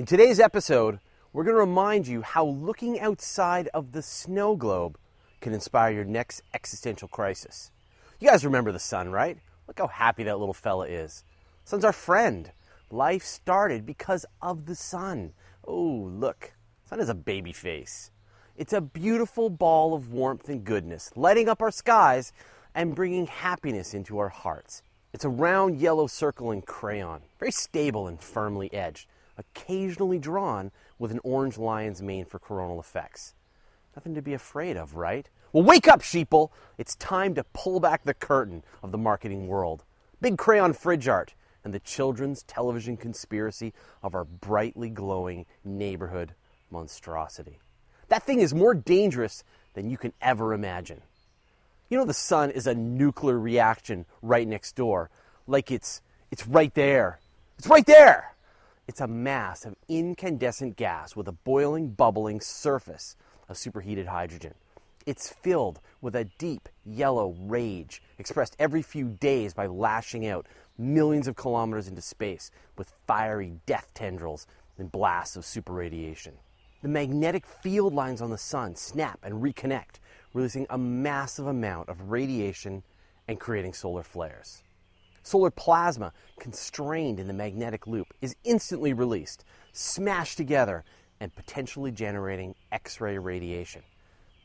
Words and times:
In 0.00 0.06
today's 0.06 0.40
episode, 0.40 0.98
we're 1.30 1.44
going 1.44 1.56
to 1.56 1.60
remind 1.60 2.08
you 2.08 2.22
how 2.22 2.46
looking 2.46 2.98
outside 2.98 3.68
of 3.74 3.92
the 3.92 4.00
snow 4.00 4.56
globe 4.56 4.96
can 5.42 5.52
inspire 5.52 5.92
your 5.92 6.06
next 6.06 6.40
existential 6.54 7.06
crisis. 7.06 7.70
You 8.18 8.30
guys 8.30 8.42
remember 8.42 8.72
the 8.72 8.78
sun, 8.78 9.12
right? 9.12 9.36
Look 9.68 9.78
how 9.78 9.88
happy 9.88 10.22
that 10.22 10.38
little 10.38 10.54
fella 10.54 10.86
is. 10.86 11.22
Sun's 11.66 11.84
our 11.84 11.92
friend. 11.92 12.50
Life 12.90 13.22
started 13.22 13.84
because 13.84 14.24
of 14.40 14.64
the 14.64 14.74
sun. 14.74 15.34
Oh, 15.66 16.08
look. 16.10 16.54
Sun 16.88 17.00
has 17.00 17.10
a 17.10 17.14
baby 17.14 17.52
face. 17.52 18.10
It's 18.56 18.72
a 18.72 18.80
beautiful 18.80 19.50
ball 19.50 19.92
of 19.92 20.10
warmth 20.10 20.48
and 20.48 20.64
goodness, 20.64 21.10
lighting 21.14 21.46
up 21.46 21.60
our 21.60 21.70
skies 21.70 22.32
and 22.74 22.94
bringing 22.94 23.26
happiness 23.26 23.92
into 23.92 24.18
our 24.18 24.30
hearts. 24.30 24.82
It's 25.12 25.26
a 25.26 25.28
round 25.28 25.76
yellow 25.76 26.06
circle 26.06 26.52
in 26.52 26.62
crayon, 26.62 27.20
very 27.38 27.52
stable 27.52 28.06
and 28.06 28.18
firmly 28.18 28.72
edged, 28.72 29.06
occasionally 29.40 30.18
drawn 30.18 30.70
with 30.98 31.10
an 31.10 31.20
orange 31.24 31.58
lion's 31.58 32.02
mane 32.02 32.24
for 32.24 32.38
coronal 32.38 32.78
effects. 32.78 33.34
Nothing 33.96 34.14
to 34.14 34.22
be 34.22 34.34
afraid 34.34 34.76
of, 34.76 34.94
right? 34.94 35.28
Well, 35.52 35.64
wake 35.64 35.88
up, 35.88 36.00
sheeple! 36.00 36.50
It's 36.78 36.94
time 36.94 37.34
to 37.34 37.44
pull 37.52 37.80
back 37.80 38.04
the 38.04 38.14
curtain 38.14 38.62
of 38.82 38.92
the 38.92 38.98
marketing 38.98 39.48
world. 39.48 39.84
Big 40.20 40.38
crayon 40.38 40.72
fridge 40.72 41.08
art 41.08 41.34
and 41.64 41.74
the 41.74 41.80
children's 41.80 42.42
television 42.44 42.96
conspiracy 42.96 43.72
of 44.02 44.14
our 44.14 44.24
brightly 44.24 44.88
glowing 44.88 45.46
neighborhood 45.64 46.34
monstrosity. 46.70 47.58
That 48.08 48.22
thing 48.22 48.40
is 48.40 48.54
more 48.54 48.74
dangerous 48.74 49.44
than 49.74 49.90
you 49.90 49.96
can 49.96 50.12
ever 50.20 50.52
imagine. 50.52 51.02
You 51.88 51.98
know 51.98 52.04
the 52.04 52.14
sun 52.14 52.50
is 52.50 52.66
a 52.66 52.74
nuclear 52.74 53.38
reaction 53.38 54.06
right 54.22 54.46
next 54.46 54.76
door, 54.76 55.10
like 55.46 55.70
it's 55.70 56.02
it's 56.30 56.46
right 56.46 56.72
there. 56.74 57.18
It's 57.58 57.66
right 57.66 57.84
there. 57.84 58.34
It's 58.90 59.00
a 59.00 59.06
mass 59.06 59.64
of 59.64 59.76
incandescent 59.88 60.74
gas 60.74 61.14
with 61.14 61.28
a 61.28 61.32
boiling, 61.32 61.90
bubbling 61.90 62.40
surface 62.40 63.14
of 63.48 63.56
superheated 63.56 64.08
hydrogen. 64.08 64.54
It's 65.06 65.30
filled 65.30 65.78
with 66.00 66.16
a 66.16 66.24
deep 66.24 66.68
yellow 66.84 67.36
rage 67.38 68.02
expressed 68.18 68.56
every 68.58 68.82
few 68.82 69.06
days 69.06 69.54
by 69.54 69.66
lashing 69.68 70.26
out 70.26 70.48
millions 70.76 71.28
of 71.28 71.36
kilometers 71.36 71.86
into 71.86 72.02
space 72.02 72.50
with 72.76 72.92
fiery 73.06 73.52
death 73.64 73.86
tendrils 73.94 74.48
and 74.76 74.90
blasts 74.90 75.36
of 75.36 75.44
super 75.44 75.72
radiation. 75.72 76.34
The 76.82 76.88
magnetic 76.88 77.46
field 77.46 77.94
lines 77.94 78.20
on 78.20 78.30
the 78.30 78.38
sun 78.38 78.74
snap 78.74 79.20
and 79.22 79.40
reconnect, 79.40 80.00
releasing 80.34 80.66
a 80.68 80.76
massive 80.76 81.46
amount 81.46 81.88
of 81.88 82.10
radiation 82.10 82.82
and 83.28 83.38
creating 83.38 83.74
solar 83.74 84.02
flares. 84.02 84.64
Solar 85.22 85.50
plasma, 85.50 86.12
constrained 86.38 87.20
in 87.20 87.26
the 87.26 87.32
magnetic 87.32 87.86
loop, 87.86 88.14
is 88.20 88.36
instantly 88.44 88.92
released, 88.92 89.44
smashed 89.72 90.36
together, 90.36 90.84
and 91.20 91.34
potentially 91.34 91.90
generating 91.90 92.54
X 92.72 93.00
ray 93.00 93.18
radiation. 93.18 93.82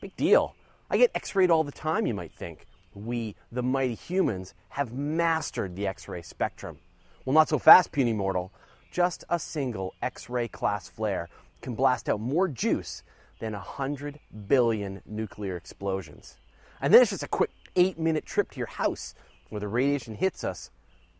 Big 0.00 0.14
deal. 0.16 0.54
I 0.90 0.98
get 0.98 1.10
X 1.14 1.34
rayed 1.34 1.50
all 1.50 1.64
the 1.64 1.72
time, 1.72 2.06
you 2.06 2.14
might 2.14 2.32
think. 2.32 2.66
We, 2.94 3.34
the 3.50 3.62
mighty 3.62 3.94
humans, 3.94 4.54
have 4.70 4.92
mastered 4.92 5.74
the 5.74 5.86
X 5.86 6.08
ray 6.08 6.22
spectrum. 6.22 6.78
Well, 7.24 7.34
not 7.34 7.48
so 7.48 7.58
fast, 7.58 7.92
puny 7.92 8.12
mortal. 8.12 8.52
Just 8.92 9.24
a 9.28 9.38
single 9.38 9.94
X 10.02 10.30
ray 10.30 10.48
class 10.48 10.88
flare 10.88 11.28
can 11.60 11.74
blast 11.74 12.08
out 12.08 12.20
more 12.20 12.48
juice 12.48 13.02
than 13.40 13.52
100 13.52 14.20
billion 14.46 15.02
nuclear 15.04 15.56
explosions. 15.56 16.36
And 16.80 16.92
then 16.92 17.02
it's 17.02 17.10
just 17.10 17.22
a 17.22 17.28
quick 17.28 17.50
eight 17.74 17.98
minute 17.98 18.24
trip 18.24 18.50
to 18.52 18.58
your 18.58 18.68
house 18.68 19.14
where 19.48 19.60
the 19.60 19.68
radiation 19.68 20.14
hits 20.14 20.44
us 20.44 20.70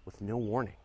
with 0.05 0.20
no 0.20 0.36
warning. 0.36 0.77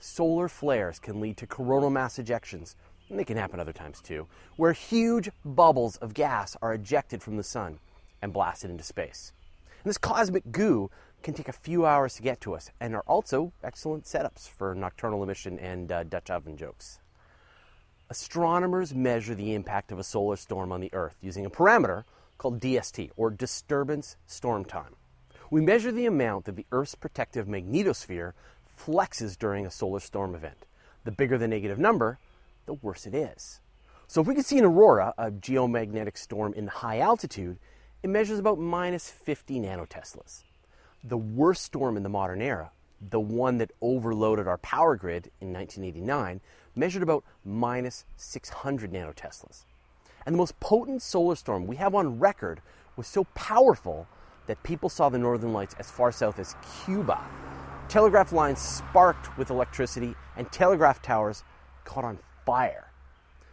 Solar 0.00 0.48
flares 0.48 0.98
can 0.98 1.20
lead 1.20 1.36
to 1.36 1.46
coronal 1.46 1.90
mass 1.90 2.18
ejections, 2.18 2.74
and 3.08 3.18
they 3.18 3.24
can 3.24 3.36
happen 3.36 3.60
other 3.60 3.72
times 3.72 4.00
too, 4.00 4.26
where 4.56 4.72
huge 4.72 5.30
bubbles 5.44 5.96
of 5.98 6.14
gas 6.14 6.56
are 6.60 6.74
ejected 6.74 7.22
from 7.22 7.36
the 7.36 7.42
sun 7.42 7.78
and 8.20 8.32
blasted 8.32 8.70
into 8.70 8.84
space. 8.84 9.32
And 9.82 9.90
this 9.90 9.98
cosmic 9.98 10.50
goo 10.50 10.90
can 11.22 11.34
take 11.34 11.48
a 11.48 11.52
few 11.52 11.86
hours 11.86 12.14
to 12.14 12.22
get 12.22 12.40
to 12.40 12.54
us 12.54 12.70
and 12.80 12.94
are 12.94 13.04
also 13.06 13.52
excellent 13.62 14.04
setups 14.04 14.48
for 14.48 14.74
nocturnal 14.74 15.22
emission 15.22 15.58
and 15.58 15.90
uh, 15.90 16.02
Dutch 16.02 16.30
oven 16.30 16.56
jokes. 16.56 16.98
Astronomers 18.10 18.94
measure 18.94 19.34
the 19.34 19.54
impact 19.54 19.92
of 19.92 19.98
a 19.98 20.04
solar 20.04 20.36
storm 20.36 20.72
on 20.72 20.80
the 20.80 20.92
Earth 20.92 21.16
using 21.20 21.46
a 21.46 21.50
parameter 21.50 22.04
called 22.38 22.60
DST, 22.60 23.10
or 23.16 23.30
disturbance 23.30 24.16
storm 24.26 24.64
time. 24.64 24.96
We 25.52 25.60
measure 25.60 25.92
the 25.92 26.06
amount 26.06 26.46
that 26.46 26.56
the 26.56 26.64
Earth's 26.72 26.94
protective 26.94 27.46
magnetosphere 27.46 28.32
flexes 28.74 29.38
during 29.38 29.66
a 29.66 29.70
solar 29.70 30.00
storm 30.00 30.34
event. 30.34 30.64
The 31.04 31.10
bigger 31.10 31.36
the 31.36 31.46
negative 31.46 31.78
number, 31.78 32.18
the 32.64 32.72
worse 32.72 33.04
it 33.06 33.14
is. 33.14 33.60
So 34.06 34.22
if 34.22 34.26
we 34.26 34.34
can 34.34 34.44
see 34.44 34.56
an 34.56 34.64
aurora, 34.64 35.12
a 35.18 35.30
geomagnetic 35.30 36.16
storm 36.16 36.54
in 36.54 36.68
high 36.68 37.00
altitude, 37.00 37.58
it 38.02 38.08
measures 38.08 38.38
about 38.38 38.58
minus 38.58 39.10
50 39.10 39.60
nanoteslas. 39.60 40.44
The 41.04 41.18
worst 41.18 41.64
storm 41.64 41.98
in 41.98 42.02
the 42.02 42.08
modern 42.08 42.40
era, 42.40 42.70
the 43.10 43.20
one 43.20 43.58
that 43.58 43.72
overloaded 43.82 44.48
our 44.48 44.56
power 44.56 44.96
grid 44.96 45.30
in 45.42 45.52
1989, 45.52 46.40
measured 46.74 47.02
about 47.02 47.24
minus 47.44 48.06
600 48.16 48.90
nanoteslas. 48.90 49.66
And 50.24 50.34
the 50.34 50.38
most 50.38 50.58
potent 50.60 51.02
solar 51.02 51.36
storm 51.36 51.66
we 51.66 51.76
have 51.76 51.94
on 51.94 52.18
record 52.18 52.62
was 52.96 53.06
so 53.06 53.24
powerful 53.34 54.06
that 54.46 54.62
people 54.62 54.88
saw 54.88 55.08
the 55.08 55.18
northern 55.18 55.52
lights 55.52 55.74
as 55.78 55.90
far 55.90 56.12
south 56.12 56.38
as 56.38 56.56
Cuba. 56.84 57.20
Telegraph 57.88 58.32
lines 58.32 58.58
sparked 58.60 59.36
with 59.36 59.50
electricity, 59.50 60.14
and 60.36 60.50
telegraph 60.50 61.02
towers 61.02 61.44
caught 61.84 62.04
on 62.04 62.18
fire. 62.46 62.90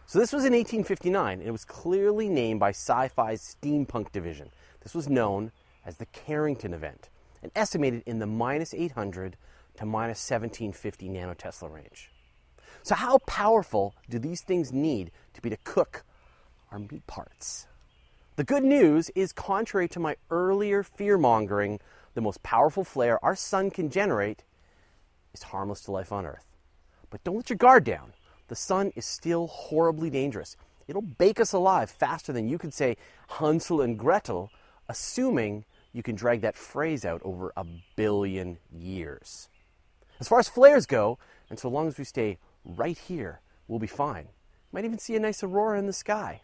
So, 0.06 0.18
this 0.18 0.32
was 0.32 0.44
in 0.44 0.52
1859, 0.52 1.38
and 1.38 1.48
it 1.48 1.52
was 1.52 1.64
clearly 1.64 2.28
named 2.28 2.58
by 2.58 2.70
sci 2.70 3.08
fi's 3.08 3.56
steampunk 3.56 4.10
division. 4.12 4.50
This 4.80 4.94
was 4.94 5.08
known 5.08 5.52
as 5.84 5.96
the 5.96 6.06
Carrington 6.06 6.74
event, 6.74 7.10
and 7.42 7.52
estimated 7.54 8.02
in 8.06 8.18
the 8.18 8.26
minus 8.26 8.74
800 8.74 9.36
to 9.76 9.86
minus 9.86 10.28
1750 10.28 11.08
nanotesla 11.08 11.72
range. 11.72 12.10
So, 12.82 12.94
how 12.94 13.18
powerful 13.26 13.94
do 14.08 14.18
these 14.18 14.40
things 14.40 14.72
need 14.72 15.10
to 15.34 15.40
be 15.40 15.50
to 15.50 15.58
cook 15.64 16.04
our 16.72 16.78
meat 16.78 17.06
parts? 17.06 17.66
The 18.40 18.44
good 18.44 18.64
news 18.64 19.10
is, 19.10 19.34
contrary 19.34 19.86
to 19.88 20.00
my 20.00 20.16
earlier 20.30 20.82
fear 20.82 21.18
mongering, 21.18 21.78
the 22.14 22.22
most 22.22 22.42
powerful 22.42 22.84
flare 22.84 23.22
our 23.22 23.36
sun 23.36 23.70
can 23.70 23.90
generate 23.90 24.44
is 25.34 25.42
harmless 25.42 25.82
to 25.82 25.92
life 25.92 26.10
on 26.10 26.24
Earth. 26.24 26.46
But 27.10 27.22
don't 27.22 27.36
let 27.36 27.50
your 27.50 27.58
guard 27.58 27.84
down. 27.84 28.14
The 28.48 28.56
sun 28.56 28.92
is 28.96 29.04
still 29.04 29.46
horribly 29.48 30.08
dangerous. 30.08 30.56
It'll 30.88 31.02
bake 31.02 31.38
us 31.38 31.52
alive 31.52 31.90
faster 31.90 32.32
than 32.32 32.48
you 32.48 32.56
could 32.56 32.72
say 32.72 32.96
Hansel 33.28 33.82
and 33.82 33.98
Gretel, 33.98 34.50
assuming 34.88 35.66
you 35.92 36.02
can 36.02 36.14
drag 36.14 36.40
that 36.40 36.56
phrase 36.56 37.04
out 37.04 37.20
over 37.22 37.52
a 37.58 37.66
billion 37.94 38.56
years. 38.72 39.50
As 40.18 40.28
far 40.28 40.38
as 40.38 40.48
flares 40.48 40.86
go, 40.86 41.18
and 41.50 41.58
so 41.58 41.68
long 41.68 41.88
as 41.88 41.98
we 41.98 42.04
stay 42.04 42.38
right 42.64 42.96
here, 42.96 43.42
we'll 43.68 43.78
be 43.78 43.86
fine. 43.86 44.28
Might 44.72 44.86
even 44.86 44.98
see 44.98 45.14
a 45.14 45.20
nice 45.20 45.42
aurora 45.42 45.78
in 45.78 45.86
the 45.86 45.92
sky. 45.92 46.40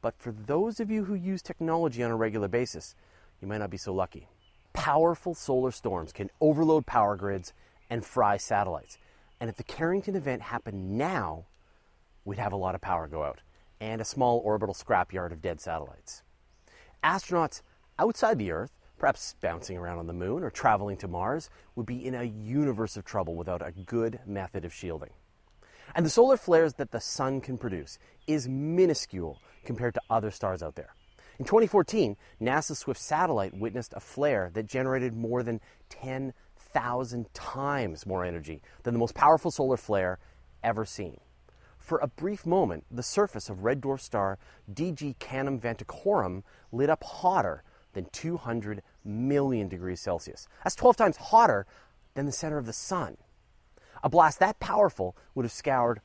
But 0.00 0.14
for 0.18 0.32
those 0.32 0.80
of 0.80 0.90
you 0.90 1.04
who 1.04 1.14
use 1.14 1.42
technology 1.42 2.02
on 2.02 2.10
a 2.10 2.16
regular 2.16 2.48
basis, 2.48 2.94
you 3.40 3.48
might 3.48 3.58
not 3.58 3.70
be 3.70 3.76
so 3.76 3.92
lucky. 3.92 4.28
Powerful 4.72 5.34
solar 5.34 5.70
storms 5.70 6.12
can 6.12 6.30
overload 6.40 6.86
power 6.86 7.16
grids 7.16 7.52
and 7.90 8.04
fry 8.04 8.36
satellites. 8.36 8.98
And 9.40 9.50
if 9.50 9.56
the 9.56 9.64
Carrington 9.64 10.14
event 10.14 10.42
happened 10.42 10.96
now, 10.96 11.46
we'd 12.24 12.38
have 12.38 12.52
a 12.52 12.56
lot 12.56 12.74
of 12.74 12.80
power 12.80 13.08
go 13.08 13.22
out 13.22 13.40
and 13.80 14.00
a 14.00 14.04
small 14.04 14.38
orbital 14.44 14.74
scrapyard 14.74 15.32
of 15.32 15.42
dead 15.42 15.60
satellites. 15.60 16.22
Astronauts 17.02 17.62
outside 17.98 18.38
the 18.38 18.50
Earth, 18.50 18.72
perhaps 18.98 19.36
bouncing 19.40 19.78
around 19.78 19.98
on 19.98 20.08
the 20.08 20.12
moon 20.12 20.42
or 20.42 20.50
traveling 20.50 20.96
to 20.98 21.08
Mars, 21.08 21.48
would 21.76 21.86
be 21.86 22.04
in 22.04 22.14
a 22.14 22.24
universe 22.24 22.96
of 22.96 23.04
trouble 23.04 23.36
without 23.36 23.66
a 23.66 23.72
good 23.72 24.20
method 24.26 24.64
of 24.64 24.74
shielding. 24.74 25.10
And 25.94 26.04
the 26.04 26.10
solar 26.10 26.36
flares 26.36 26.74
that 26.74 26.90
the 26.90 27.00
sun 27.00 27.40
can 27.40 27.58
produce 27.58 27.98
is 28.26 28.48
minuscule 28.48 29.40
compared 29.64 29.94
to 29.94 30.00
other 30.10 30.30
stars 30.30 30.62
out 30.62 30.74
there. 30.74 30.94
In 31.38 31.44
2014, 31.44 32.16
NASA's 32.40 32.80
Swift 32.80 33.00
satellite 33.00 33.54
witnessed 33.54 33.92
a 33.94 34.00
flare 34.00 34.50
that 34.54 34.66
generated 34.66 35.14
more 35.14 35.42
than 35.42 35.60
10,000 35.88 37.34
times 37.34 38.06
more 38.06 38.24
energy 38.24 38.60
than 38.82 38.92
the 38.92 38.98
most 38.98 39.14
powerful 39.14 39.50
solar 39.50 39.76
flare 39.76 40.18
ever 40.64 40.84
seen. 40.84 41.20
For 41.78 41.98
a 41.98 42.08
brief 42.08 42.44
moment, 42.44 42.84
the 42.90 43.04
surface 43.04 43.48
of 43.48 43.62
red 43.62 43.80
dwarf 43.80 44.00
star 44.00 44.38
DG 44.72 45.18
Canum 45.20 45.60
Venaticorum 45.60 46.42
lit 46.72 46.90
up 46.90 47.04
hotter 47.04 47.62
than 47.92 48.06
200 48.12 48.82
million 49.04 49.68
degrees 49.68 50.00
Celsius. 50.00 50.48
That's 50.64 50.74
12 50.74 50.96
times 50.96 51.16
hotter 51.16 51.66
than 52.14 52.26
the 52.26 52.32
center 52.32 52.58
of 52.58 52.66
the 52.66 52.72
sun. 52.72 53.16
A 54.02 54.08
blast 54.08 54.38
that 54.38 54.60
powerful 54.60 55.16
would 55.34 55.44
have 55.44 55.52
scoured 55.52 56.00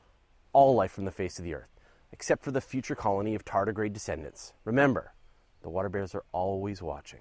all 0.52 0.74
life 0.74 0.92
from 0.92 1.04
the 1.04 1.10
face 1.10 1.38
of 1.38 1.44
the 1.44 1.54
earth, 1.54 1.80
except 2.12 2.44
for 2.44 2.50
the 2.50 2.60
future 2.60 2.94
colony 2.94 3.34
of 3.34 3.44
tardigrade 3.44 3.92
descendants. 3.92 4.52
Remember, 4.64 5.14
the 5.62 5.68
water 5.68 5.88
bears 5.88 6.14
are 6.14 6.24
always 6.32 6.82
watching. 6.82 7.20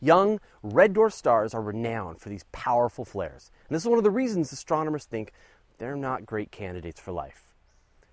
Young 0.00 0.40
red 0.62 0.94
dwarf 0.94 1.12
stars 1.12 1.54
are 1.54 1.62
renowned 1.62 2.20
for 2.20 2.28
these 2.28 2.44
powerful 2.52 3.04
flares, 3.04 3.50
and 3.68 3.74
this 3.74 3.82
is 3.84 3.88
one 3.88 3.98
of 3.98 4.04
the 4.04 4.10
reasons 4.10 4.52
astronomers 4.52 5.04
think 5.04 5.32
they're 5.78 5.96
not 5.96 6.26
great 6.26 6.50
candidates 6.50 7.00
for 7.00 7.12
life. 7.12 7.48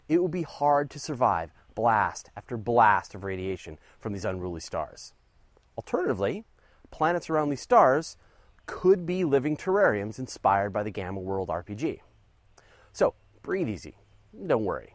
it 0.10 0.22
would 0.22 0.32
be 0.32 0.42
hard 0.42 0.90
to 0.90 1.00
survive 1.00 1.54
blast 1.76 2.30
after 2.36 2.58
blast 2.58 3.16
of 3.16 3.24
radiation 3.24 3.78
from 4.00 4.12
these 4.12 4.26
unruly 4.26 4.60
stars. 4.60 5.14
Alternatively, 5.78 6.44
planets 6.92 7.30
around 7.30 7.50
these 7.50 7.62
stars 7.62 8.18
could 8.70 9.04
be 9.04 9.24
living 9.24 9.58
terrariums 9.58 10.20
inspired 10.20 10.72
by 10.72 10.84
the 10.84 10.92
Gamma 10.92 11.20
World 11.20 11.50
RPG. 11.50 12.02
So, 12.94 13.16
breathe 13.42 13.68
easy. 13.68 13.96
Don't 14.46 14.64
worry. 14.64 14.94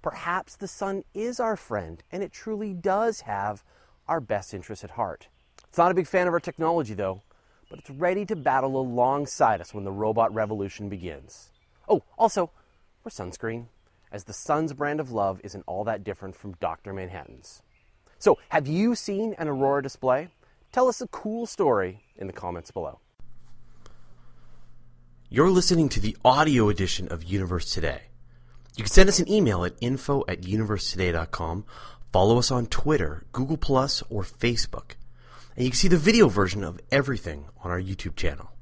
Perhaps 0.00 0.54
the 0.54 0.68
sun 0.68 1.02
is 1.12 1.40
our 1.40 1.56
friend 1.56 2.04
and 2.12 2.22
it 2.22 2.32
truly 2.32 2.72
does 2.72 3.22
have 3.22 3.64
our 4.06 4.20
best 4.20 4.54
interests 4.54 4.84
at 4.84 4.92
heart. 4.92 5.26
It's 5.68 5.76
not 5.76 5.90
a 5.90 5.94
big 5.94 6.06
fan 6.06 6.28
of 6.28 6.34
our 6.34 6.40
technology, 6.40 6.94
though, 6.94 7.22
but 7.68 7.80
it's 7.80 7.90
ready 7.90 8.24
to 8.26 8.36
battle 8.36 8.80
alongside 8.80 9.60
us 9.60 9.74
when 9.74 9.84
the 9.84 9.90
robot 9.90 10.32
revolution 10.32 10.88
begins. 10.88 11.50
Oh, 11.88 12.04
also, 12.16 12.52
wear 13.02 13.10
sunscreen, 13.10 13.66
as 14.12 14.24
the 14.24 14.32
sun's 14.32 14.72
brand 14.72 15.00
of 15.00 15.10
love 15.10 15.40
isn't 15.42 15.64
all 15.66 15.82
that 15.84 16.04
different 16.04 16.36
from 16.36 16.52
Dr. 16.60 16.92
Manhattan's. 16.92 17.62
So, 18.20 18.38
have 18.50 18.68
you 18.68 18.94
seen 18.94 19.34
an 19.36 19.48
aurora 19.48 19.82
display? 19.82 20.28
Tell 20.70 20.86
us 20.86 21.00
a 21.00 21.08
cool 21.08 21.44
story 21.46 22.04
in 22.16 22.28
the 22.28 22.32
comments 22.32 22.70
below. 22.70 23.00
You're 25.36 25.50
listening 25.50 25.90
to 25.90 26.00
the 26.00 26.16
audio 26.24 26.70
edition 26.70 27.08
of 27.08 27.22
Universe 27.22 27.70
Today. 27.70 28.04
You 28.74 28.84
can 28.84 28.90
send 28.90 29.10
us 29.10 29.18
an 29.18 29.30
email 29.30 29.66
at 29.66 29.74
info 29.82 30.24
at 30.26 30.40
universetoday.com, 30.40 31.66
follow 32.10 32.38
us 32.38 32.50
on 32.50 32.64
Twitter, 32.64 33.22
Google 33.32 33.58
Plus, 33.58 34.02
or 34.08 34.22
Facebook. 34.22 34.92
And 35.54 35.66
you 35.66 35.72
can 35.72 35.76
see 35.76 35.88
the 35.88 35.98
video 35.98 36.28
version 36.28 36.64
of 36.64 36.80
everything 36.90 37.50
on 37.62 37.70
our 37.70 37.78
YouTube 37.78 38.16
channel. 38.16 38.55